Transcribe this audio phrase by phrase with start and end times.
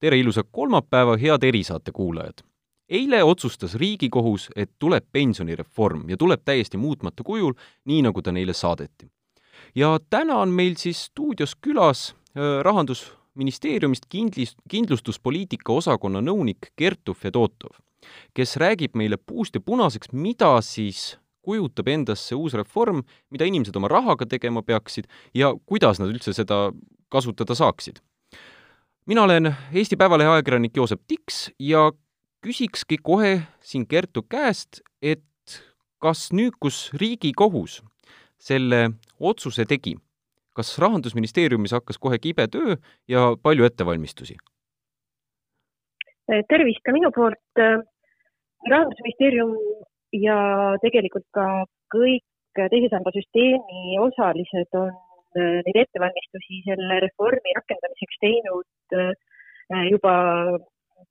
[0.00, 2.44] tere ilusat kolmapäeva, head erisaate kuulajad!
[2.88, 8.52] eile otsustas Riigikohus, et tuleb pensionireform ja tuleb täiesti muutmata kujul, nii nagu ta neile
[8.52, 9.08] saadeti.
[9.74, 17.80] ja täna on meil siis stuudios külas äh, Rahandusministeeriumist kindlis-, kindlustuspoliitika osakonna nõunik Kertu Fedotov,
[18.34, 23.76] kes räägib meile puust ja punaseks, mida siis kujutab endast see uus reform, mida inimesed
[23.76, 26.70] oma rahaga tegema peaksid ja kuidas nad üldse seda
[27.08, 27.98] kasutada saaksid
[29.06, 31.90] mina olen Eesti Päevalehe ajakirjanik Joosep Tiks ja
[32.42, 35.22] küsikski kohe siin Kertu käest, et
[35.98, 37.82] kas nüüd, kus Riigikohus
[38.38, 39.96] selle otsuse tegi,
[40.54, 42.76] kas Rahandusministeeriumis hakkas kohe kibe töö
[43.08, 44.36] ja palju ettevalmistusi?
[46.50, 47.38] tervist ka minu poolt.
[48.70, 49.52] rahandusministeerium
[50.12, 50.38] ja
[50.82, 51.46] tegelikult ka
[51.94, 52.24] kõik
[52.72, 54.90] teise samba süsteemi osalised on
[55.36, 59.12] neid ettevalmistusi selle reformi rakendamiseks teinud äh,
[59.90, 60.14] juba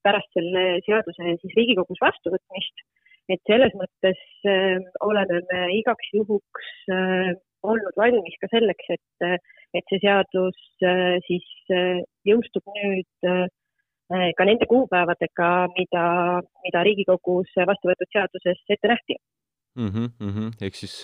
[0.06, 2.86] pärast selle seaduse siis Riigikogus vastuvõtmist.
[3.30, 6.72] et selles mõttes äh, oleme me igaks juhuks
[7.66, 10.60] olnud valmis ka selleks, et, et see seadus
[11.26, 11.48] siis
[12.30, 13.30] jõustub nüüd
[14.38, 16.06] ka nende kuupäevadega, mida,
[16.68, 19.90] mida Riigikogus vastu võetud seaduses ette nähti mm.
[19.90, 20.54] -hmm, mm -hmm.
[20.62, 21.02] ehk siis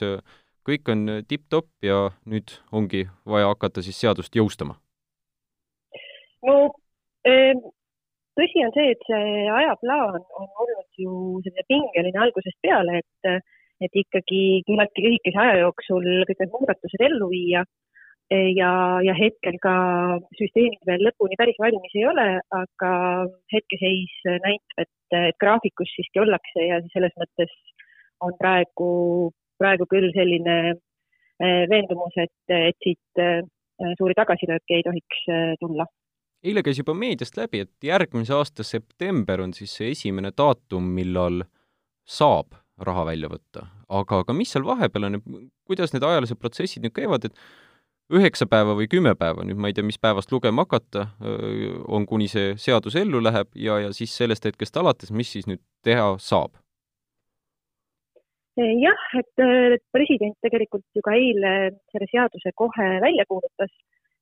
[0.68, 4.78] kõik on äh, tipp-topp ja nüüd ongi vaja hakata siis seadust jõustama?
[6.48, 6.56] no
[7.30, 7.62] ähm,
[8.40, 13.44] tõsi on see, et see ajaplaan on olnud ju selline pingeline algusest peale, et,
[13.86, 17.66] et ikkagi küllaltki lühikese aja jooksul kõik need muudatused ellu viia
[18.32, 18.72] ja,
[19.04, 19.74] ja hetkel ka
[20.40, 22.92] süsteemid veel lõpuni päris valmis ei ole, aga
[23.54, 24.14] hetkeseis
[24.46, 27.52] näitab, et, et graafikus siiski ollakse ja selles mõttes
[28.24, 28.90] on praegu
[29.62, 33.42] praegu küll selline äh, veendumus, et, et siit äh,
[34.00, 35.88] suuri tagasilööke ei tohiks äh, tulla.
[36.42, 41.44] eile käis juba meediast läbi, et järgmise aasta september on siis see esimene daatum, millal
[42.10, 43.68] saab raha välja võtta.
[43.90, 45.20] aga, aga mis seal vahepeal on,
[45.70, 47.38] kuidas need ajalised protsessid nüüd käivad, et
[48.12, 51.06] üheksa päeva või kümme päeva, nüüd ma ei tea, mis päevast lugema hakata,
[51.88, 55.62] on, kuni see seadus ellu läheb ja, ja siis sellest hetkest alates, mis siis nüüd
[55.86, 56.58] teha saab?
[58.58, 63.72] Jah, et president tegelikult ju ka eile selle seaduse kohe välja kuulutas,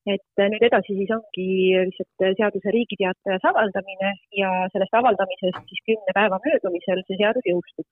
[0.06, 1.46] et nüüd edasi siis ongi
[1.90, 7.86] lihtsalt seaduse Riigi Teatajas avaldamine ja sellest avaldamisest siis kümne päeva möödumisel see seadus jõustub.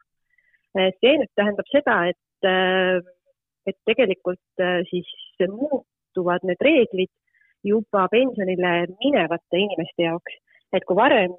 [0.79, 2.49] see nüüd tähendab seda, et,
[3.67, 5.11] et tegelikult siis
[5.51, 7.13] muutuvad need reeglid
[7.67, 10.39] juba pensionile minevate inimeste jaoks,
[10.73, 11.35] et kui varem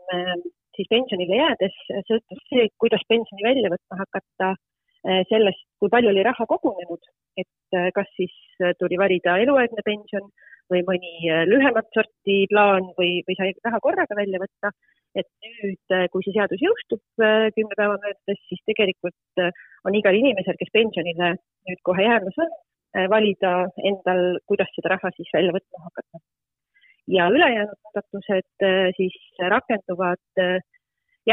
[0.75, 1.75] siis pensionile jäädes
[2.07, 4.68] sõltus see, kuidas pensioni välja võtma hakata Eh,
[5.03, 10.29] sellest, kui palju oli raha kogunenud, et eh, kas siis eh, tuli valida eluaegne pension
[10.69, 14.69] või mõni lühemat sorti plaan või, või sai raha korraga välja võtta.
[15.17, 17.01] et nüüd, kui see seadus jõustub
[17.55, 19.41] kümne päeva möödudes, siis tegelikult
[19.89, 21.31] on igal inimesel, kes pensionile
[21.65, 22.51] nüüd kohe jäämas on,
[23.09, 23.53] valida
[23.89, 26.21] endal, kuidas seda raha siis välja võtma hakata.
[27.17, 28.67] ja ülejäänud muudatused
[28.99, 29.17] siis
[29.55, 30.61] rakenduvad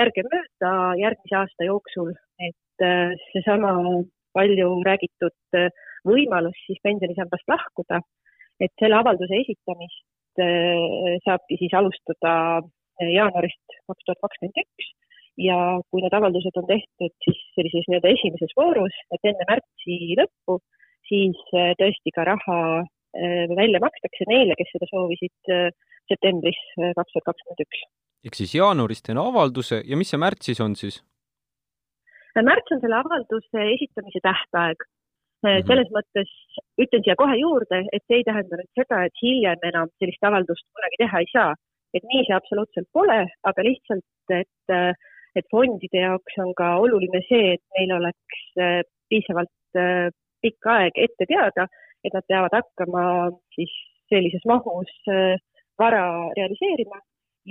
[0.00, 0.72] järgemööda
[1.04, 3.70] järgmise aasta jooksul, et Äh, seesama
[4.36, 5.70] palju räägitud äh,
[6.04, 8.02] võimalus siis pensionisambast lahkuda,
[8.60, 12.34] et selle avalduse esitamist äh, saabki siis alustada
[13.00, 14.90] jaanuarist kaks tuhat kakskümmend üks
[15.40, 15.56] ja
[15.88, 20.60] kui need avaldused on tehtud siis sellises nii-öelda esimeses voorus, et enne märtsi lõppu,
[21.08, 22.60] siis tõesti ka raha
[23.56, 25.52] välja makstakse neile, kes seda soovisid
[26.08, 27.84] septembris kaks tuhat kakskümmend üks.
[28.24, 31.02] ehk siis jaanuaris teen avalduse ja mis see märtsis on siis?
[32.44, 35.48] Märts on selle avalduse esitamise tähtaeg mm.
[35.48, 35.66] -hmm.
[35.68, 36.32] selles mõttes
[36.82, 40.66] ütlen siia kohe juurde, et see ei tähenda nüüd seda, et hiljem enam sellist avaldust
[40.74, 41.54] kunagi teha ei saa.
[41.94, 44.96] et nii see absoluutselt pole, aga lihtsalt, et,
[45.38, 50.10] et fondide jaoks on ka oluline see, et neil oleks äh, piisavalt äh,
[50.44, 51.64] pikk aeg ette teada,
[52.04, 53.04] et nad peavad hakkama
[53.56, 53.72] siis
[54.12, 55.38] sellises mahus äh,
[55.78, 56.04] vara
[56.36, 57.00] realiseerima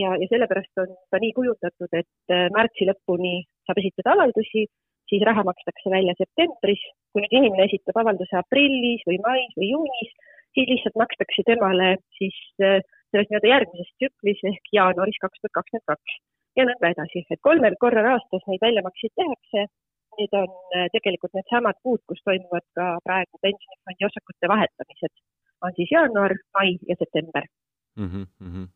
[0.02, 3.36] ja, ja sellepärast on ta nii kujundatud, et äh, märtsi lõpuni
[3.68, 4.66] saab esitada avaldusi,
[5.10, 6.84] siis raha makstakse välja septembris.
[7.16, 10.10] kui nüüd inimene esitab avalduse aprillis või mais või juunis,
[10.52, 12.82] siis lihtsalt makstakse temale siis äh,
[13.12, 16.18] selles nii-öelda järgmises tsüklis ehk jaanuaris kaks tuhat kakskümmend kaks
[16.60, 19.68] ja nõnda edasi, et kolmel korral aastas neid väljamakseid tehakse.
[20.20, 25.16] Need on äh, tegelikult needsamad kuud, kus toimuvad ka praegu pensionifondi osakute vahetamised,
[25.64, 27.48] on siis jaanuar, mai ja september
[28.00, 28.10] mm.
[28.12, 28.75] -hmm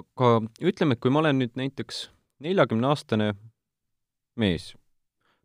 [0.00, 0.30] aga
[0.62, 2.08] ütleme, et kui ma olen nüüd näiteks
[2.44, 3.32] neljakümneaastane
[4.40, 4.72] mees,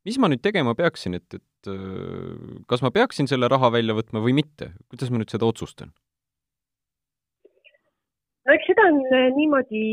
[0.08, 4.24] mis ma nüüd tegema peaksin, et, et äh, kas ma peaksin selle raha välja võtma
[4.26, 5.94] või mitte, kuidas ma nüüd seda otsustan?
[8.48, 9.86] no eks seda on äh, niimoodi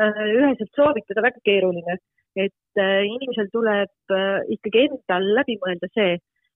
[0.00, 1.98] üheselt soovitada väga keeruline,
[2.38, 4.12] et inimesel tuleb
[4.54, 6.14] ikkagi endal läbi mõelda see,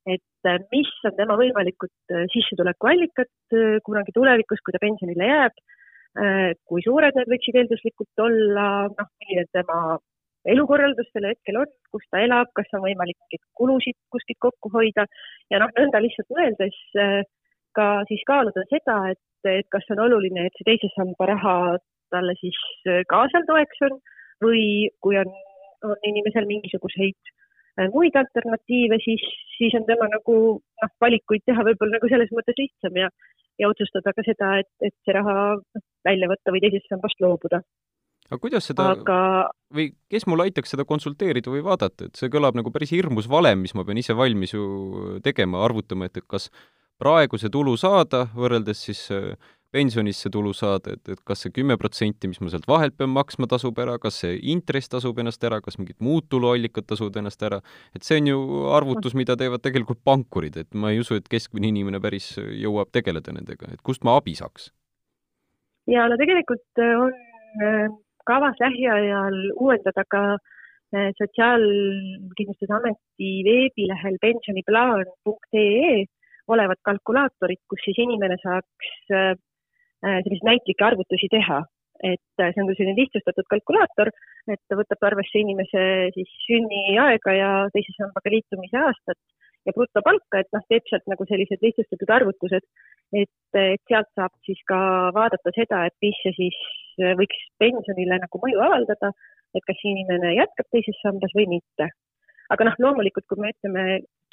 [0.09, 5.59] et mis on tema võimalikud sissetulekuallikad kunagi tulevikus, kui ta pensionile jääb,
[6.15, 9.79] kui suured need võiksid eelduslikult olla, noh, milline tema
[10.47, 15.07] elukorraldus sel hetkel on, kus ta elab, kas on võimalik mingeid kulusid kuskilt kokku hoida
[15.51, 16.77] ja noh, nõnda lihtsalt mõeldes
[17.75, 21.55] ka siis kaaluda seda, et, et kas on oluline, et see teise samba raha
[22.15, 22.59] talle siis
[23.11, 23.97] ka seal toeks on
[24.45, 24.65] või
[25.03, 25.33] kui on,
[25.89, 27.44] on inimesel mingisuguseid äh,
[27.95, 29.23] muid alternatiive, siis,
[29.57, 33.09] siis on tema nagu noh, valikuid teha võib-olla nagu selles mõttes lihtsam ja,
[33.61, 37.63] ja otsustada ka seda, et, et see raha noh, välja võtta või teisest sambast loobuda.
[38.31, 39.19] Aga kuidas seda aga...
[39.75, 43.61] või kes mul aitaks seda konsulteerida või vaadata, et see kõlab nagu päris hirmus valem,
[43.67, 46.49] mis ma pean ise valmis ju tegema, arvutama, et, et kas
[47.01, 49.03] praegu see tulu saada, võrreldes siis
[49.75, 53.11] äh, pensionisse tulu saada, et, et kas see kümme protsenti, mis ma sealt vahelt pean
[53.15, 57.41] maksma, tasub ära, kas see intress tasub ennast ära, kas mingid muud tuluallikad tasuvad ennast
[57.47, 57.59] ära,
[57.97, 58.39] et see on ju
[58.77, 63.31] arvutus, mida teevad tegelikult pankurid, et ma ei usu, et keskmine inimene päris jõuab tegeleda
[63.35, 64.63] nendega, et kust ma abi saaks?
[65.91, 67.13] ja no tegelikult äh, on
[67.61, 67.89] äh,
[68.29, 70.39] kavas lähiajal uuendada ka
[70.95, 76.07] Sotsiaalkindlustusameti veebilehel pensioniplaan.ee
[76.49, 79.35] olevat kalkulaatorit, kus siis inimene saaks äh, äh,
[80.05, 81.65] selliseid näitlikke arvutusi teha.
[82.05, 84.11] et äh, see on küll selline lihtsustatud kalkulaator,
[84.51, 85.85] et ta võtab arvesse inimese
[86.17, 89.21] siis sünniaega ja teise sambaga liitumise aastat
[89.65, 92.67] ja brutopalka, et noh, teeb sealt nagu sellised lihtsustatud arvutused,
[93.17, 93.31] et,
[93.61, 94.79] et sealt saab siis ka
[95.17, 96.59] vaadata seda, et mis see siis
[97.21, 99.13] võiks pensionile nagu mõju avaldada,
[99.55, 101.89] et kas inimene jätkab teises sambas või mitte.
[102.53, 103.85] aga noh, loomulikult, kui me ütleme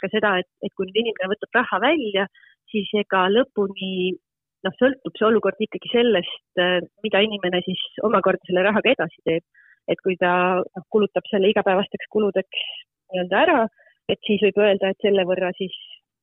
[0.02, 2.26] ka seda, et, et kui nüüd inimene võtab raha välja,
[2.74, 4.18] siis ega lõpuni
[4.66, 6.62] noh, sõltub see olukord ikkagi sellest,
[7.06, 9.46] mida inimene siis omakorda selle rahaga edasi teeb.
[9.90, 12.60] et kui ta noh, kulutab selle igapäevasteks kuludeks
[13.12, 13.62] nii-öelda ära,
[14.14, 15.74] et siis võib öelda, et selle võrra siis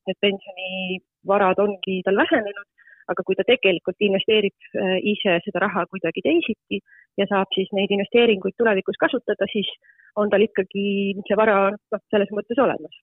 [0.08, 2.68] need pensionivarad ongi tal vähenenud,
[3.10, 6.80] aga kui ta tegelikult investeerib äh, ise seda raha kuidagi teisiti
[7.18, 9.68] ja saab siis neid investeeringuid tulevikus kasutada, siis
[10.16, 10.86] on tal ikkagi
[11.26, 12.94] see vara noh, selles mõttes olemas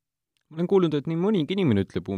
[0.49, 2.09] ma olen kuulnud, et nii mõnigi inimene ütleb,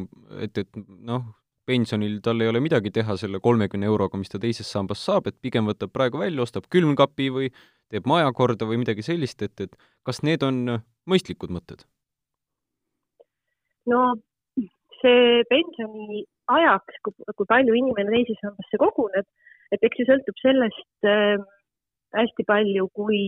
[0.44, 1.24] et, et noh,
[1.68, 5.38] pensionil tal ei ole midagi teha selle kolmekümne euroga, mis ta teisest sambast saab, et
[5.44, 7.52] pigem võtab praegu välja, ostab külmkapi või
[7.92, 9.76] teeb maja korda või midagi sellist, et, et
[10.08, 10.80] kas need on
[11.10, 11.86] mõistlikud mõtted?
[13.88, 14.18] no
[15.02, 19.28] see pensioni ajaks, kui, palju inimene teise sambasse koguneb,
[19.72, 21.38] et eks see sõltub sellest äh,
[22.18, 23.22] hästi palju, kui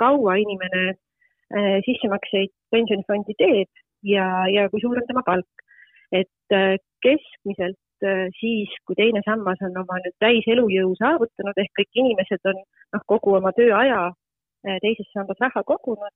[0.00, 3.70] kaua inimene äh, sissemakseid pensionifondi teeb
[4.06, 5.67] ja, ja kui suur on tema palk.
[6.12, 11.74] Et äh, keskmiselt äh, siis, kui teine sammas on oma nüüd täis elujõu saavutanud, ehk
[11.80, 16.14] kõik inimesed on noh, kogu oma tööaja äh, teises sambas raha kogunud,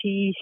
[0.00, 0.40] siis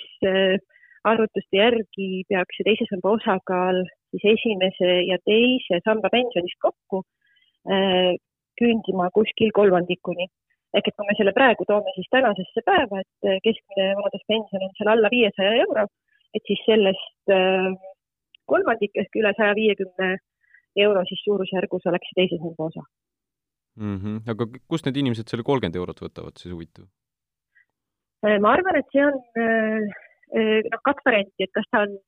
[1.07, 7.05] arvutuste järgi peaks see teise samba osakaal siis esimese ja teise samba pensionist kokku
[8.59, 10.27] küündima kuskil kolmandikuni.
[10.77, 14.91] ehk et kui me selle praegu toome siis tänasesse päeva, et keskmine vanaduspension on seal
[14.93, 15.87] alla viiesaja euro,
[16.35, 17.31] et siis sellest
[18.53, 20.11] kolmandik ehk üle saja viiekümne
[20.87, 22.83] euro siis suurusjärgus oleks teise samba osa
[23.77, 23.97] mm.
[23.97, 24.17] -hmm.
[24.35, 26.87] aga kust need inimesed selle kolmkümmend eurot võtavad siis huvitav?
[28.27, 31.99] Äh, ma arvan, et see on äh, noh, kaks varianti, et kas ta on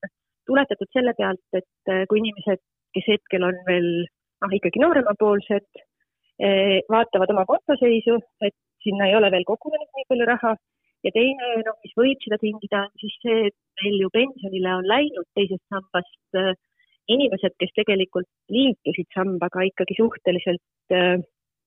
[0.49, 2.62] tuletatud selle pealt, et kui inimesed,
[2.97, 3.88] kes hetkel on veel
[4.42, 5.83] noh, ikkagi nooremapoolsed,
[6.88, 8.16] vaatavad oma kontoseisu,
[8.47, 10.54] et sinna ei ole veel kogunenud nii palju raha
[11.07, 14.88] ja teine, noh, mis võib seda tingida, on siis see, et meil ju pensionile on
[14.88, 16.52] läinud teisest sambast äh,
[17.12, 21.17] inimesed, kes tegelikult liitusid sambaga ikkagi suhteliselt äh,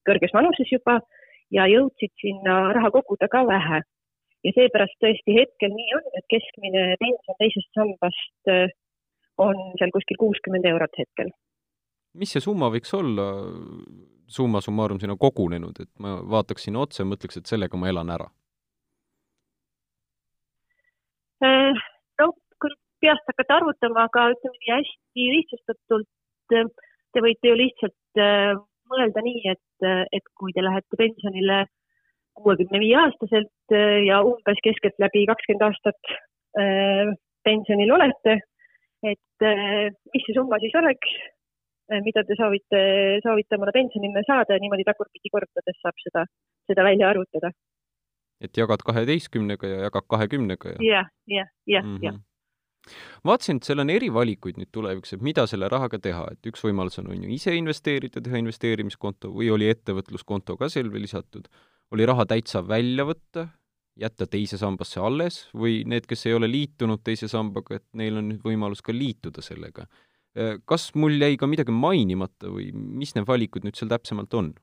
[0.08, 1.00] kõrges vanuses juba
[1.54, 3.82] ja jõudsid sinna raha koguda ka vähe.
[4.42, 8.68] ja seepärast tõesti hetkel nii on, et keskmine pension teisest sambast äh,
[9.42, 11.32] on seal kuskil kuuskümmend eurot hetkel.
[12.20, 13.32] mis see summa võiks olla,
[14.28, 18.12] summa summarum sinna kogunenud, et ma vaataks sinna otsa ja mõtleks, et sellega ma elan
[18.12, 18.28] ära
[21.42, 21.74] Äh,
[22.22, 22.28] no
[22.62, 22.70] kui
[23.04, 26.10] peast hakata arvutama, aga ütleme nii hästi lihtsustatult,
[26.56, 26.70] äh,
[27.12, 28.54] te võite ju lihtsalt äh,
[28.92, 31.64] mõelda nii, et, et kui te lähete pensionile
[32.36, 33.74] kuuekümne viie aastaselt
[34.08, 36.12] ja umbes keskeltläbi kakskümmend aastat
[37.48, 38.38] pensionil olete,
[39.08, 39.46] et
[40.12, 41.14] mis see summa siis oleks,
[42.06, 42.82] mida te soovite,
[43.24, 46.26] soovite omale pensionile saada ja niimoodi tagurpidi korrutades saab seda,
[46.72, 47.52] seda välja arvutada.
[48.42, 52.20] Et jagad kaheteistkümnega ja jagad kahekümnega ja jah, jah, jah, jah
[52.88, 53.30] mhm.
[53.30, 56.64] vaatasin, et seal on eri valikuid nüüd tulevikus, et mida selle rahaga teha, et üks
[56.66, 61.50] võimalus on, on ju ise investeerida, teha investeerimiskonto või oli ettevõtluskonto ka seal veel lisatud.
[61.92, 63.50] oli raha täitsa välja võtta,
[64.00, 68.30] jätta teise sambasse alles või need, kes ei ole liitunud teise sambaga, et neil on
[68.32, 69.88] nüüd võimalus ka liituda sellega.
[70.66, 74.54] kas mul jäi ka midagi mainimata või mis need valikud nüüd seal täpsemalt on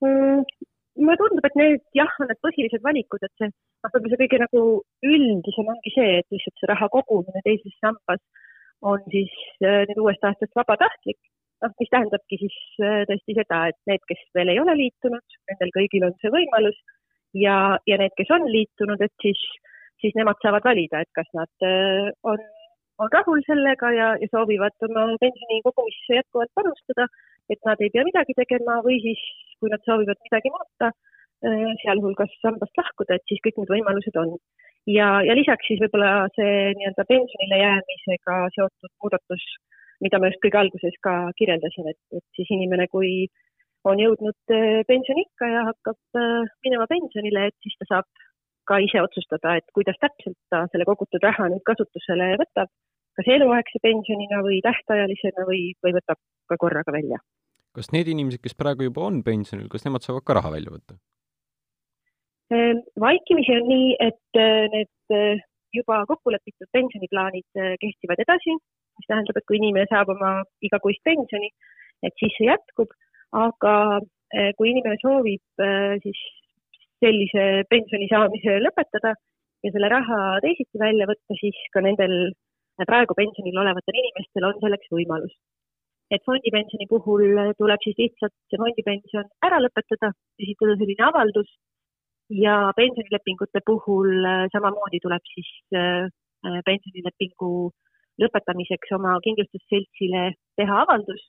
[0.00, 0.46] mm,?
[1.04, 4.40] Mulle tundub, et need jah, on need põhilised valikud, et see, noh, võib-olla see kõige
[4.44, 4.62] nagu
[5.14, 8.22] üldisem ongi see, et lihtsalt see raha kogumine teises sambas
[8.82, 9.32] on siis
[9.64, 11.18] äh, nüüd uuest aastast vabatahtlik.
[11.60, 15.72] noh, mis tähendabki siis äh, tõesti seda, et need, kes veel ei ole liitunud, nendel
[15.74, 16.78] kõigil on see võimalus
[17.36, 17.56] ja,
[17.90, 19.42] ja need, kes on liitunud, et siis,
[20.00, 22.40] siis nemad saavad valida, et kas nad äh, on,
[23.04, 27.08] on rahul sellega ja, ja soovivad oma pensioni kogumisse jätkuvalt panustada,
[27.52, 29.20] et nad ei pea midagi tegema või siis
[29.60, 30.90] kui nad soovivad midagi muuta,
[31.46, 34.36] äh, sealhulgas sambast lahkuda, et siis kõik need võimalused on.
[34.88, 39.44] ja, ja lisaks siis võib-olla see nii-öelda pensionile jäämisega seotud muudatus,
[40.04, 43.28] mida ma just kõige alguses ka kirjeldasin, et, et siis inimene, kui
[43.88, 48.08] on jõudnud äh, pensioniikka ja hakkab äh, minema pensionile, et siis ta saab
[48.68, 52.70] ka ise otsustada, et kuidas täpselt ta selle kogutud raha nüüd kasutusele võtab,
[53.18, 57.18] kas eluaegse pensionina või tähtajalisena või, või võtab ka korraga välja
[57.76, 60.96] kas need inimesed, kes praegu juba on pensionil, kas nemad saavad ka raha välja võtta?
[62.50, 65.42] Ehm, vaikimisi on nii, et äh, need äh,
[65.76, 68.56] juba kokku lepitud pensioniplaanid äh, kehtivad edasi,
[68.98, 70.32] mis tähendab, et kui inimene saab oma
[70.66, 71.52] igakuist pensioni,
[72.02, 72.90] et siis see jätkub,
[73.36, 73.74] aga
[74.58, 75.62] kui inimene soovib
[76.04, 76.18] siis
[77.02, 79.12] sellise pensioni saamise lõpetada
[79.66, 82.14] ja selle raha teisiti välja võtta, siis ka nendel
[82.86, 85.34] praegu pensionil olevatel inimestel on selleks võimalus
[86.14, 90.10] et fondipensioni puhul tuleb siis lihtsalt see fondipension ära lõpetada,
[90.42, 91.50] esitada selline avaldus
[92.30, 96.06] ja pensionilepingute puhul äh, samamoodi tuleb siis äh,
[96.46, 97.50] äh, pensionilepingu
[98.22, 100.24] lõpetamiseks oma kindlustusseltsile
[100.60, 101.22] teha avaldus.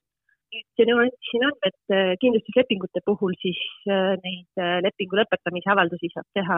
[0.51, 6.57] nüüd see nüanss siin on, et kindlustuslepingute puhul siis neid lepingu lõpetamise avaldusi saab teha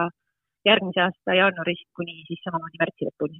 [0.66, 3.38] järgmise aasta jaanuarist kuni siis samamoodi märtsi lõpuni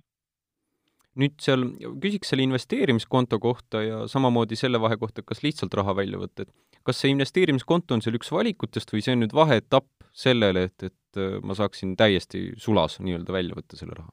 [1.20, 1.64] nüüd seal,
[2.02, 6.52] küsiks selle investeerimiskonto kohta ja samamoodi selle vahe kohta, kas lihtsalt raha välja võtta, et
[6.86, 11.12] kas see investeerimiskonto on seal üks valikutest või see on nüüd vaheetapp sellele, et, et
[11.20, 14.10] äh, ma saaksin täiesti sulas nii-öelda välja võtta selle raha?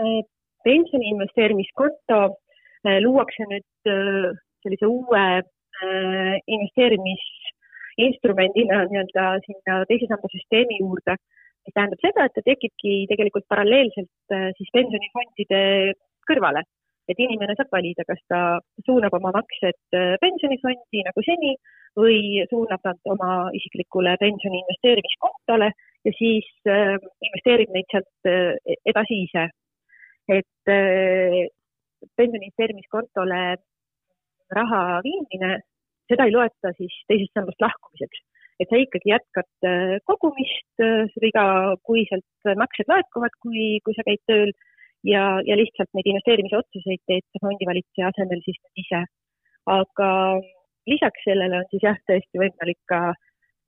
[0.00, 0.20] Äh,
[0.66, 2.32] pensioni investeerimiskonto äh,
[3.04, 3.70] luuakse nüüd
[4.60, 5.24] sellise uue
[5.80, 11.12] investeerimisinstrumendina nii-öelda sinna teise samba süsteemi juurde
[11.66, 15.62] mis tähendab seda, et ta tekibki tegelikult paralleelselt äh, siis pensionifondide
[16.28, 16.64] kõrvale.
[17.10, 18.40] et inimene saab valida, kas ta
[18.86, 21.56] suunab oma maksed äh, pensionifondi nagu seni
[21.98, 25.72] või suunab nad oma isiklikule pensioni investeerimiskontole
[26.06, 26.94] ja siis äh,
[27.26, 28.30] investeerib neid sealt
[28.92, 29.48] edasi ise.
[30.30, 30.70] et
[32.14, 33.40] pensioni investeerimiskontole
[34.54, 35.56] raha viimine,
[36.06, 38.22] seda ei loeta siis teisest sambast lahkumiseks
[38.60, 44.52] et sa ikkagi jätkad äh, kogumist, äh, igakuiselt maksed laekuvad, kui, kui sa käid tööl
[45.06, 49.04] ja, ja lihtsalt neid investeerimise otsuseid teed sa fondivalitseja asemel siis ise.
[49.70, 50.10] aga
[50.90, 53.00] lisaks sellele on siis jah, tõesti võimalik ka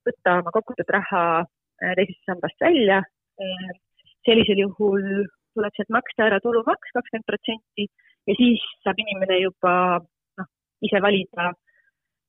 [0.09, 3.03] võtta oma kogutud raha äh, teisest sambast välja.
[4.27, 5.25] sellisel juhul
[5.57, 7.87] tuleb sealt maksta ära tulumaks kakskümmend protsenti
[8.29, 9.73] ja siis saab inimene juba
[10.39, 10.49] noh,
[10.85, 11.49] ise valida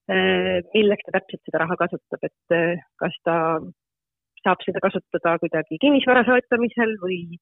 [0.09, 3.35] milleks ta täpselt seda raha kasutab, et äh, kas ta
[4.43, 7.39] saab seda kasutada kuidagi kinnisvara soetamisel või,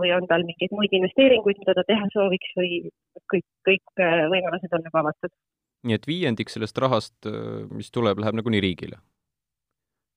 [0.00, 2.80] või on tal mingeid muid investeeringuid, mida ta teha sooviks või
[3.28, 5.34] kõik, kõik äh, võimalused on nagu avatud.
[5.84, 7.28] nii et viiendik sellest rahast,
[7.76, 9.00] mis tuleb, läheb nagunii riigile?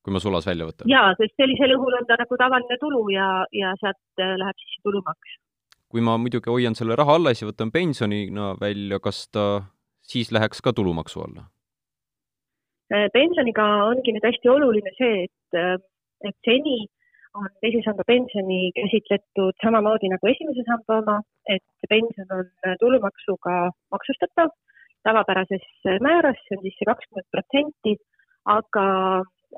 [0.01, 0.89] kui ma sulas välja võtan?
[0.89, 5.37] jaa, sest sellisel juhul on ta nagu tavaline tulu ja, ja sealt läheb siis tulumaks.
[5.91, 9.65] kui ma muidugi hoian selle raha alles ja võtan pensionina välja, kas ta
[10.01, 11.51] siis läheks ka tulumaksu alla?
[12.91, 15.77] Äh, pensioniga ongi nüüd hästi oluline see, et, äh,
[16.27, 16.81] et seni
[17.39, 21.15] on teise samba pensioni käsitletud samamoodi nagu esimese samba oma,
[21.55, 23.55] et pension on äh, tulumaksuga
[23.95, 24.51] maksustatav
[25.07, 25.63] tavapärases
[26.03, 27.95] määras, see on siis see kakskümmend protsenti,
[28.57, 28.85] aga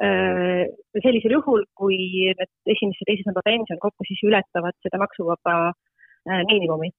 [0.05, 0.69] äh,
[1.01, 1.97] sellisel juhul, kui
[2.37, 6.93] need esimese ja teise samba pension kokku siis ületavad seda maksuvaba äh, miinimumi.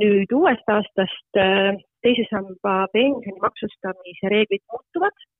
[0.00, 5.30] nüüd uuest aastast äh, teise samba pensioni maksustamise reeglid muutuvad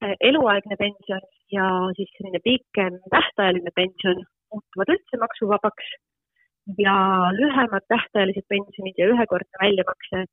[0.00, 4.20] eluaegne pension ja siis selline pikem tähtajaline pension
[4.52, 5.90] muutuvad üldse maksuvabaks
[6.78, 6.94] ja
[7.38, 10.24] lühemad tähtajalised pensionid ja ühekordne väljamakse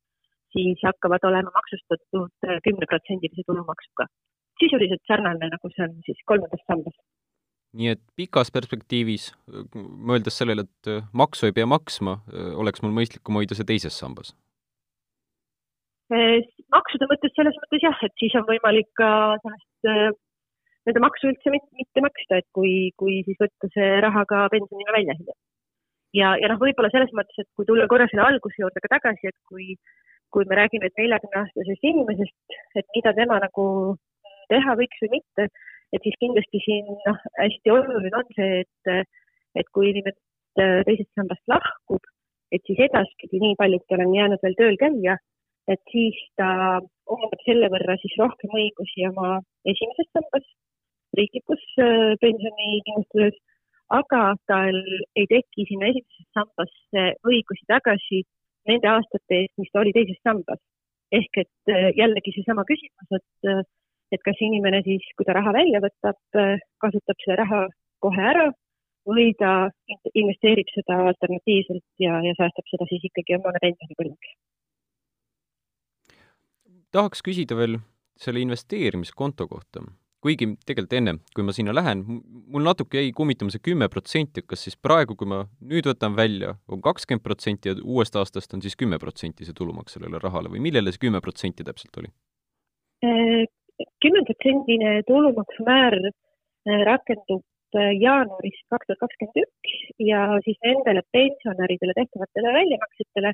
[0.55, 4.07] siis hakkavad olema maksustatud äh, kümneprotsendilise tulumaksuga.
[4.60, 6.95] sisuliselt sarnane, nagu see on siis kolmandas sambas.
[7.75, 9.34] nii et pikas perspektiivis,
[10.12, 12.19] mõeldes sellele, et äh, maksu ei pea maksma,
[12.55, 14.31] oleks mul mõistlikum hoida see teises sambas
[16.12, 19.10] maksude mõttes selles mõttes jah, et siis on võimalik ka
[19.42, 20.22] sellest
[20.86, 25.16] nende maksu üldse mitte maksta, et kui, kui siis võtta see raha ka pensionina välja
[25.18, 25.38] hiljem.
[26.14, 29.32] ja, ja noh, võib-olla selles mõttes, et kui tulla korra selle alguse juurde ka tagasi,
[29.32, 29.76] et kui,
[30.34, 33.66] kui me räägime neljakümne aastasest inimesest, et mida tema nagu
[34.54, 35.50] teha võiks või mitte,
[35.94, 39.16] et siis kindlasti siin noh, hästi oluline on see, et,
[39.58, 42.04] et kui inimene teisest sambast lahkub,
[42.54, 45.18] et siis edaspidi, nii palju, kui tal on jäänud veel tööl käia,
[45.72, 46.50] et siis ta
[47.13, 49.39] omandab selle võrra siis rohkem õigusi oma
[49.72, 50.45] esimeses sambas,
[51.17, 53.38] riiklikus äh, pensionikindlustuses,
[53.95, 54.77] aga tal
[55.15, 58.24] ei teki sinna esimesesse sambasse õigusi tagasi
[58.69, 60.62] nende aastate eest, mis ta oli teises sambas.
[61.13, 63.62] ehk et äh, jällegi seesama küsimus, et, äh,
[64.12, 66.17] et kas inimene siis, kui ta raha välja võtab,
[66.81, 67.62] kasutab selle raha
[68.01, 68.48] kohe ära
[69.05, 69.69] või ta
[70.13, 74.34] investeerib seda alternatiivselt ja, ja säästab seda siis ikkagi omale pensionipõlveks
[76.96, 77.80] tahaks küsida veel
[78.20, 79.84] selle investeerimiskonto kohta.
[80.25, 82.00] kuigi tegelikult enne, kui ma sinna lähen,
[82.50, 86.16] mul natuke jäi kummitama see kümme protsenti, et kas siis praegu, kui ma nüüd võtan
[86.18, 90.50] välja, on kakskümmend protsenti ja uuest aastast on siis kümme protsenti see tulumaks sellele rahale
[90.50, 92.10] või millele see kümme protsenti täpselt oli?
[94.02, 97.44] kümneprotsendine tulumaksumäär äh, rakendub
[97.78, 99.75] äh, jaanuaris kaks tuhat kakskümmend üks
[100.10, 103.34] ja siis nendele pensionäridele tehtavatele väljamaksetele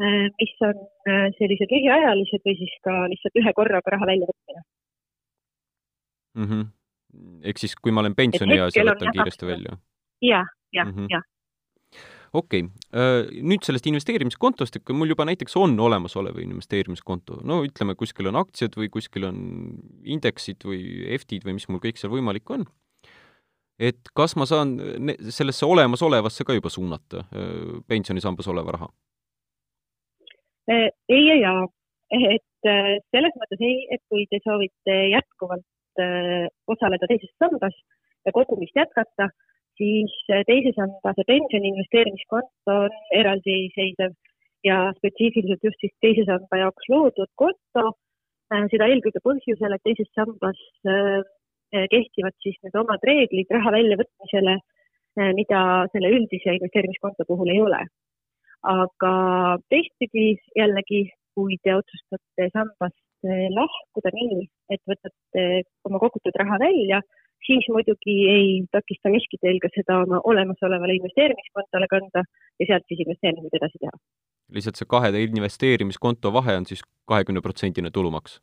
[0.00, 0.76] mis on
[1.08, 4.62] äh, sellised lühiajalised või siis ka lihtsalt ühe korraga raha väljavõtmine
[6.38, 6.46] mm.
[6.46, 6.70] -hmm.
[7.50, 9.76] ehk siis, kui ma olen pensionieas ja võtan kiiresti välja?
[10.24, 11.12] jah, jah mm, -hmm.
[11.12, 11.26] jah
[12.32, 17.60] okei okay., äh, nüüd sellest investeerimiskontost, et kui mul juba näiteks on olemasolev investeerimiskonto, no
[17.66, 19.42] ütleme, kuskil on aktsiad või kuskil on
[20.04, 22.64] indeksid või EFT-d või mis mul kõik seal võimalik on,
[23.78, 24.78] et kas ma saan
[25.28, 27.24] sellesse olemasolevasse ka juba suunata
[27.88, 28.90] pensionisambas oleva raha?
[30.68, 31.62] Äh, ei ja jaa,
[32.10, 37.76] et äh, selles mõttes ei, et kui te soovite jätkuvalt äh, osaleda teises sambas
[38.26, 39.30] ja kogumist jätkata,
[39.80, 40.12] siis
[40.46, 44.12] teise samba see pensioni investeerimiskonto on eraldiseisev
[44.66, 47.86] ja spetsiifiliselt just siis teise samba jaoks loodud konto,
[48.68, 50.60] seda eelkõige põhjusel, et teises sambas
[51.94, 54.58] kehtivad siis need omad reeglid raha väljavõtmisele,
[55.38, 55.62] mida
[55.94, 57.80] selle üldise investeerimiskonto puhul ei ole
[58.66, 59.12] aga
[59.72, 64.44] teistpidi jällegi, kui te otsustate sambast eh, lahkuda nii,
[64.74, 65.44] et võtate
[65.88, 67.00] oma kogutud raha välja,
[67.46, 72.24] siis muidugi ei takista miski teil ka seda oma olemasolevale investeerimiskontole kanda
[72.60, 73.96] ja sealt siis investeeringuid edasi teha.
[74.52, 78.40] lihtsalt see kahe investeerimiskonto vahe on siis kahekümne protsendine tulumaks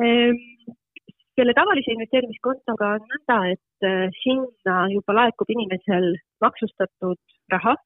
[0.00, 0.38] ehm,?
[1.36, 6.12] selle tavalise investeerimiskontoga on nõnda, et eh, sinna juba laekub inimesel
[6.44, 7.18] maksustatud
[7.52, 7.76] raha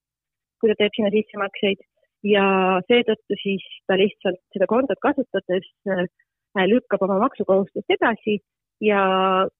[0.61, 1.85] kui ta teeb sinna sissemakseid
[2.27, 2.45] ja
[2.89, 6.07] seetõttu siis ta lihtsalt seda kontot kasutades äh,
[6.71, 8.39] lükkab oma maksukohustust edasi
[8.81, 9.03] ja,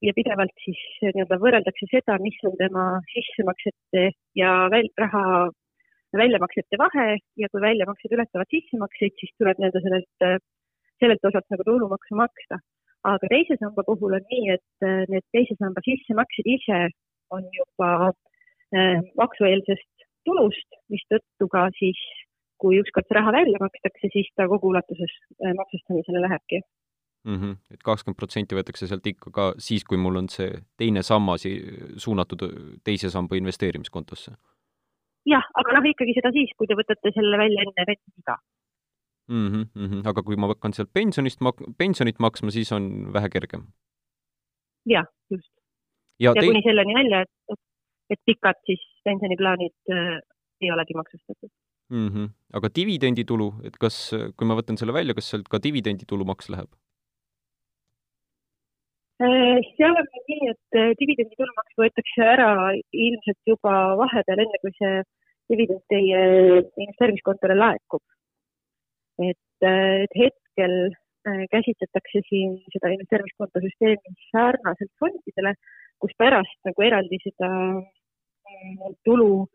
[0.03, 5.49] ja pidevalt siis nii-öelda võrreldakse seda, mis on tema sissemaksete ja väl, raha
[6.17, 7.09] väljamaksete vahe
[7.41, 10.47] ja kui väljamaksed ületavad sissemakseid, siis tuleb nii-öelda sellelt,
[11.03, 12.61] sellelt osalt nagu tulumaksu maksta.
[13.07, 16.79] aga teise samba puhul on nii, et äh, need teise samba sissemaksed ise
[17.31, 17.91] on juba
[18.75, 19.96] äh, maksueelsest
[20.27, 22.01] tulust, mistõttu ka siis,
[22.61, 25.13] kui ükskord see raha välja makstakse, siis ta kogu ulatuses
[25.45, 26.61] äh, maksustamisele lähebki
[27.27, 27.37] mm.
[27.37, 27.57] -hmm.
[27.75, 31.47] et kakskümmend protsenti võetakse sealt ikka ka siis, kui mul on see teine sammas
[32.05, 32.45] suunatud
[32.85, 34.37] teise samba investeerimiskontosse?
[35.27, 38.39] jah, aga noh, ikkagi seda siis, kui te võtate selle välja enne pensioniiga
[39.29, 39.49] mm.
[39.49, 40.09] -hmm, mm -hmm.
[40.09, 43.67] aga kui ma hakkan sealt pensionist mak-, pensionit maksma, siis on vähe kergem?
[44.87, 45.53] jah, just.
[46.19, 46.47] ja, ja te...
[46.47, 47.61] kuni selleni välja, et, et
[48.11, 50.17] et pikad siis pensioniplaanid äh,
[50.63, 51.51] ei olegi maksustatud
[51.91, 52.09] mm.
[52.09, 52.33] -hmm.
[52.59, 54.01] aga dividenditulu, et kas,
[54.37, 56.71] kui ma võtan selle välja, kas sealt ka dividenditulumaks läheb?
[59.27, 62.51] Äh, seal on nii, et äh, dividenditulumaks võetakse ära
[63.07, 65.01] ilmselt juba vahepeal, enne kui see
[65.53, 66.21] dividend teie
[66.59, 68.03] investeerimiskontole laekub.
[69.31, 70.73] et, et hetkel
[71.51, 75.55] käsitletakse siin seda investeerimiskonto süsteemi sarnaselt fondidele,
[76.03, 77.49] kus pärast nagu eraldi seda
[79.09, 79.47] tulu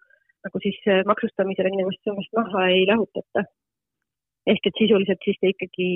[0.45, 3.45] nagu siis äh, maksustamisele minevast summast maha ei lahutata.
[4.51, 5.87] ehk et sisuliselt siis te ikkagi,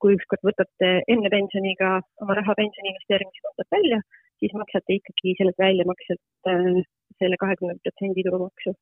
[0.00, 1.90] kui ükskord võtate enne pensioniga
[2.24, 3.98] oma raha pensioni investeerimiskontot välja,
[4.40, 6.80] siis maksate ikkagi sellelt väljamakselt äh,
[7.20, 8.72] selle kahekümne protsendi tulumaksu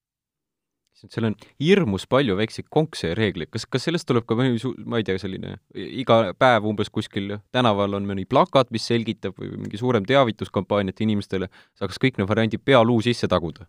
[0.93, 5.01] seal on hirmus palju väikseid konkse ja reegleid, kas, kas sellest tuleb ka mõni, ma
[5.01, 9.81] ei tea, selline iga päev umbes kuskil tänaval on mõni plakat, mis selgitab või mingi
[9.81, 11.49] suurem teavituskampaania, et inimestele
[11.81, 13.67] saaks kõik need variandid pealuu sisse taguda?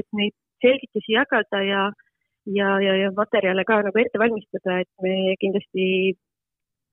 [0.00, 1.84] et neid selgitusi jagada ja,
[2.50, 5.86] ja, ja, ja materjale ka nagu ette valmistada, et me kindlasti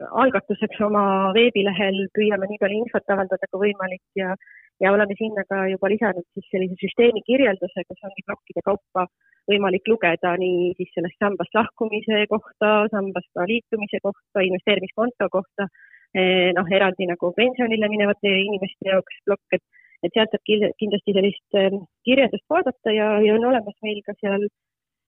[0.01, 1.03] algatuseks oma
[1.36, 4.34] veebilehel püüame nii palju infot avaldada kui võimalik ja,
[4.82, 9.06] ja oleme sinna ka juba lisanud siis sellise süsteemi kirjelduse, kus ongi plokkide kaupa
[9.50, 15.67] võimalik lugeda nii siis sellest sambast lahkumise kohta, sambast liitumise kohta, investeerimiskonto kohta,
[16.15, 19.63] eh, noh, eraldi nagu pensionile minevate inimeste jaoks plokk, et,
[20.06, 24.48] et sealt saab kindlasti sellist eh, kirjeldust vaadata ja, ja on olemas meil ka seal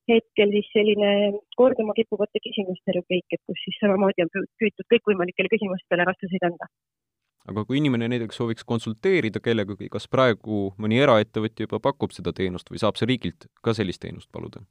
[0.09, 1.11] hetkel siis selline
[1.59, 6.67] korduma kippuvate küsimuste rubriik, et kus siis samamoodi on püütud kõikvõimalikele küsimustele vastuseid anda.
[7.49, 12.71] Aga kui inimene näiteks sooviks konsulteerida kellegagi, kas praegu mõni eraettevõtja juba pakub seda teenust
[12.71, 14.63] või saab see riigilt ka sellist teenust paluda?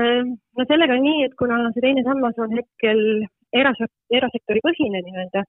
[0.00, 3.04] Ehm, no sellega on nii, et kuna see teine sammas on hetkel
[3.54, 5.44] eras-, erasektori põhine nii-öelda,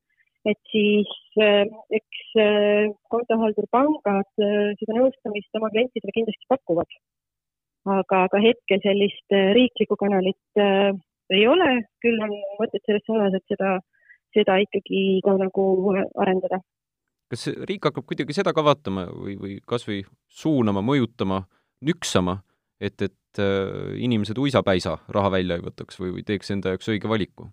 [0.45, 1.09] et siis
[1.41, 1.65] äh,
[1.97, 6.93] eks äh, kontohaldurpangad äh, seda nõustamist oma klientidele kindlasti pakuvad
[7.85, 10.91] aga, aga hetkel sellist äh, riiklikku kanalit äh,
[11.33, 11.69] ei ole,
[12.03, 13.77] küll on mõtet selles suunas, et seda,
[14.35, 15.65] seda ikkagi ka nagu
[16.21, 16.61] arendada.
[17.31, 21.41] kas riik hakkab kuidagi seda ka vaatama või, või kas või suunama, mõjutama,
[21.85, 22.37] nüksama,
[22.79, 27.09] et, et äh, inimesed uisapäisa raha välja ei võtaks või, või teeks enda jaoks õige
[27.11, 27.49] valiku?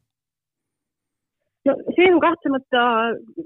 [1.68, 2.84] no see on kahtlemata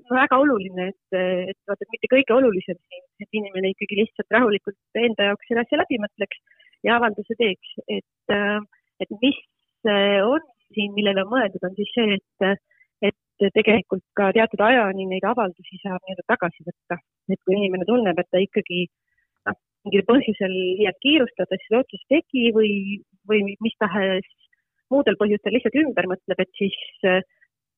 [0.09, 1.17] väga oluline, et,
[1.53, 5.65] et vaata, et mitte kõige olulisem siin, et inimene ikkagi lihtsalt rahulikult enda jaoks selle
[5.67, 6.41] asja läbi mõtleks
[6.87, 8.61] ja avalduse teeks, et, äh,
[9.05, 9.39] et mis
[9.89, 10.41] äh, on
[10.75, 12.65] siin, millele on mõeldud, on siis see, et,
[13.45, 16.99] et tegelikult ka teatud ajani neid avaldusi saab nii-öelda tagasi võtta.
[17.33, 18.87] et kui inimene tunneb, et ta ikkagi
[19.49, 24.29] noh, mingil põhjusel liialt kiirustades seda otsust tegi või, või mis tahes
[24.93, 27.21] muudel põhjustel lihtsalt ümber mõtleb, et siis äh,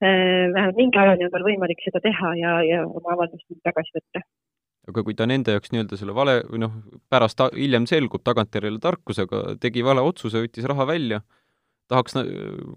[0.03, 4.23] vähemalt mingi ajani on tal võimalik seda teha ja, ja oma avaldust tagasi võtta
[4.89, 6.77] aga kui ta nende jaoks nii-öelda selle vale või noh,
[7.13, 11.21] pärast hiljem selgub tagantjärele tarkusega, tegi vale otsuse, võttis raha välja,
[11.89, 12.19] tahaks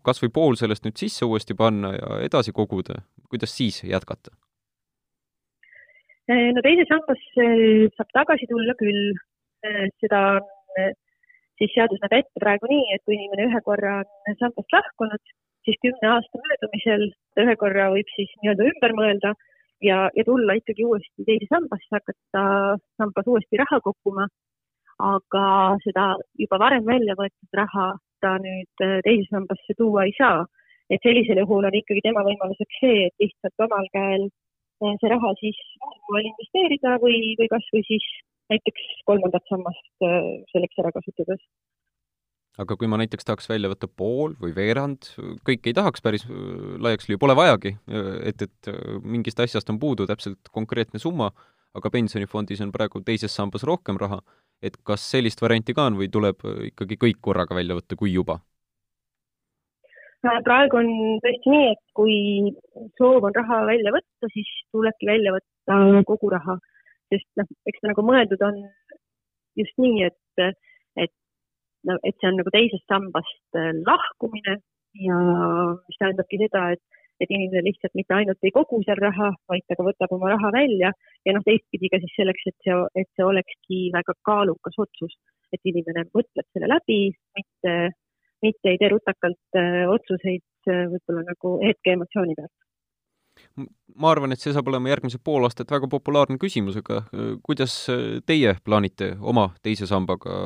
[0.06, 4.34] kas või pool sellest nüüd sisse uuesti panna ja edasi koguda, kuidas siis jätkata?
[6.32, 7.46] no teise sambasse
[7.98, 9.14] saab tagasi tulla küll,
[10.00, 10.94] seda on
[11.62, 15.34] siis seadus näeb ette praegu nii, et kui inimene ühe korra on sambast lahkunud,
[15.68, 19.34] siis kümne aasta möödumisel ta ühe korra võib siis nii-öelda ümber mõelda
[19.86, 22.46] ja, ja tulla ikkagi uuesti teise sambasse, hakata
[23.02, 24.30] sambas uuesti raha kokkuma.
[25.02, 25.44] aga
[25.82, 26.04] seda
[26.38, 27.86] juba varem välja võetud raha
[28.24, 30.46] ta nüüd äh, teise sambasse tuua ei saa.
[30.92, 35.34] et sellisel juhul on ikkagi tema võimaluseks see, et lihtsalt omal käel äh, see raha
[35.40, 35.60] siis
[36.22, 38.08] investeerida või, või kasvõi siis
[38.52, 41.40] näiteks kolmandat sammast äh, selleks ära kasutades
[42.60, 45.08] aga kui ma näiteks tahaks välja võtta pool või veerand,
[45.48, 47.72] kõik ei tahaks päris laiaks lüüa, pole vajagi,
[48.28, 48.70] et, et
[49.08, 51.30] mingist asjast on puudu täpselt konkreetne summa,
[51.80, 54.20] aga pensionifondis on praegu teises sambas rohkem raha,
[54.62, 58.40] et kas sellist varianti ka on või tuleb ikkagi kõik korraga välja võtta, kui juba?
[60.46, 60.90] praegu on
[61.24, 62.18] tõesti nii, et kui
[63.00, 66.60] soov on raha välja võtta, siis tulebki välja võtta kogu raha,
[67.10, 68.60] sest noh, eks ta nagu mõeldud on
[69.58, 70.52] just nii, et
[71.88, 74.58] no et see on nagu teisest sambast äh, lahkumine
[75.02, 75.20] ja
[75.88, 76.84] mis tähendabki seda, et,
[77.22, 80.52] et inimene lihtsalt mitte ainult ei kogu seal raha, vaid ta ka võtab oma raha
[80.56, 80.92] välja.
[81.28, 85.14] Ja noh, teistpidi ka siis selleks, et see, et see olekski väga kaalukas otsus,
[85.54, 87.00] et inimene mõtleb selle läbi,
[87.38, 87.78] mitte,
[88.46, 92.56] mitte ei tee rutakalt äh, otsuseid äh, võib-olla nagu hetkeemotsiooni pealt.
[93.98, 97.76] Ma arvan, et see saab olema järgmised pool aastat väga populaarne küsimus, aga äh, kuidas
[98.30, 100.40] teie plaanite oma teise sambaga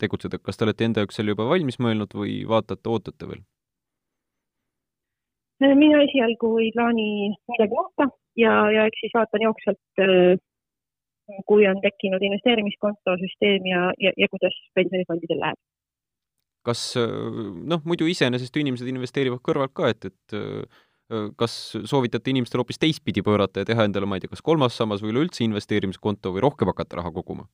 [0.00, 3.44] tegutseda, kas te olete enda jaoks selle juba valmis mõelnud või vaatate, ootate veel?
[5.64, 7.08] Äh, mina esialgu ei plaani
[7.52, 10.42] midagi muuta ja, ja eks siis vaatan jooksvalt,
[11.48, 15.60] kui on tekkinud investeerimiskonto süsteem ja, ja, ja kuidas pensionifondidel läheb
[16.66, 20.34] kas noh, muidu iseenesest inimesed investeerivad kõrvalt ka, et, et
[21.38, 21.52] kas
[21.86, 25.12] soovitate inimestel hoopis teistpidi pöörata ja teha endale, ma ei tea, kas kolmas sammas või
[25.14, 27.46] üleüldse investeerimiskonto või rohkem hakata raha koguma?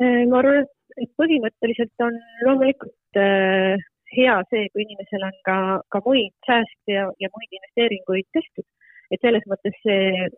[0.00, 0.64] ma arvan,
[0.96, 2.14] et põhimõtteliselt on
[2.46, 3.82] loomulikult äh,
[4.16, 5.56] hea see, kui inimesel on ka,
[5.92, 8.66] ka muid sääste ja, ja muid investeeringuid tehtud.
[9.10, 10.28] et selles mõttes see,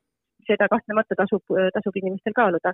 [0.49, 1.43] seda kahtlemata tasub,
[1.77, 2.73] tasub inimestel kaaluda.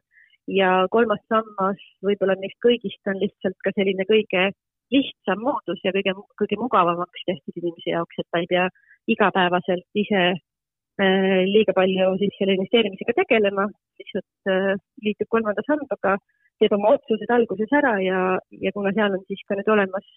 [0.61, 4.51] ja kolmas sammas võib-olla neist kõigist on lihtsalt ka selline kõige
[4.95, 8.69] lihtsam moodus ja kõige, kõige mugavamaks tehtud inimese jaoks, et ta ei pea
[9.15, 13.69] igapäevaselt ise äh, liiga palju siis selle investeerimisega tegelema,
[14.01, 14.73] lihtsalt äh,
[15.05, 16.17] liitub kolmanda sambaga,
[16.59, 18.23] teeb oma otsused alguses ära ja,
[18.65, 20.09] ja kuna seal on siis ka nüüd olemas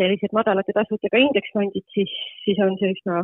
[0.00, 2.12] sellised madalate tasudega indeksfondid, siis,
[2.44, 3.22] siis on see üsna,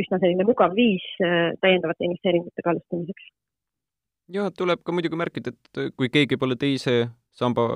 [0.00, 3.30] üsna selline mugav viis äh, täiendavate investeeringutega alustamiseks
[4.32, 6.94] ja tuleb ka muidugi märkida, et kui keegi pole teise
[7.34, 7.66] samba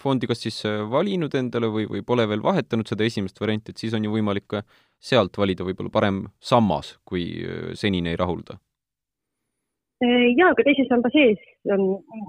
[0.00, 3.92] fondi kas siis valinud endale või, või pole veel vahetanud seda esimest varianti, et siis
[3.98, 4.62] on ju võimalik ka
[5.02, 7.26] sealt valida võib-olla parem sammas, kui
[7.76, 8.56] senine ei rahulda
[10.02, 11.82] jaa, aga teise samba sees on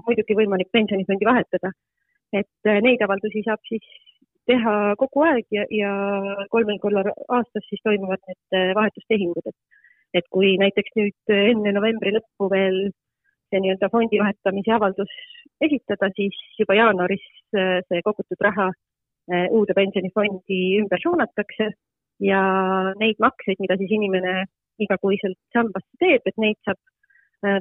[0.06, 1.72] muidugi võimalik pensionifondi vahetada.
[2.34, 3.84] et äh, neid avaldusi saab siis
[4.50, 5.92] teha kogu aeg ja, ja
[6.52, 9.80] kolmel korral aastas siis toimuvad need äh, vahetustehingud, et
[10.14, 12.76] et kui näiteks nüüd enne novembri lõppu veel
[13.50, 15.14] see nii-öelda fondi vahetamise avaldus
[15.66, 17.24] esitada, siis juba jaanuaris
[17.58, 18.70] äh, see kogutud raha
[19.56, 21.70] uude pensionifondi ümber suunatakse
[22.20, 22.40] ja
[23.00, 24.42] neid makseid, mida siis inimene
[24.84, 26.93] igakuiselt sambasse teeb, et neid saab Äh,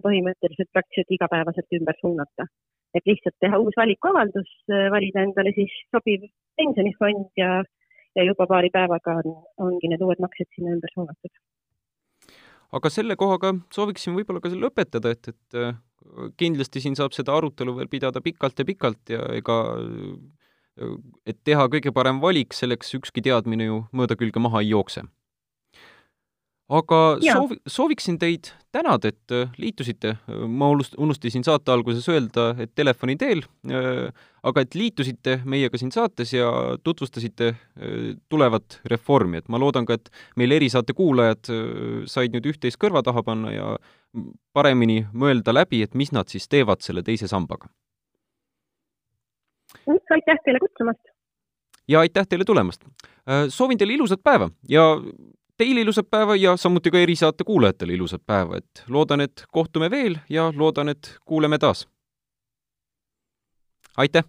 [0.03, 2.47] põhimõtteliselt praktiliselt igapäevaselt ümber suunata.
[2.93, 6.27] et lihtsalt teha uus valikuavaldus, äh, valida endale siis sobiv
[6.61, 7.63] pensionifond ja,
[8.13, 11.33] ja juba paari päevaga on, ongi need uued maksed sinna ümber suunatud.
[12.77, 15.73] aga selle kohaga sooviksin võib-olla ka lõpetada, et, et äh,
[16.37, 19.57] kindlasti siin saab seda arutelu veel pidada pikalt ja pikalt ja ega
[21.29, 25.05] et teha kõige parem valik, selleks ükski teadmine ju mööda külge maha ei jookse
[26.71, 30.15] aga soovi, sooviksin teid tänada, et äh, liitusite,
[30.47, 34.07] ma unustasin saate alguses öelda, et telefoni teel, äh,
[34.43, 36.49] aga et liitusite meiega siin saates ja
[36.83, 41.51] tutvustasite äh, tulevat reformi, et ma loodan ka, et meil erisaate kuulajad
[42.09, 43.69] said nüüd üht-teist kõrva taha panna ja
[44.53, 47.67] paremini mõelda läbi, et mis nad siis teevad selle teise sambaga.
[49.87, 51.13] aitäh teile kutsumast!
[51.87, 52.85] ja aitäh teile tulemast!
[53.49, 54.95] soovin teile ilusat päeva ja
[55.57, 60.17] teile ilusat päeva ja samuti ka erisaate kuulajatele ilusat päeva, et loodan, et kohtume veel
[60.29, 61.87] ja loodan, et kuuleme taas.
[63.97, 64.23] aitäh!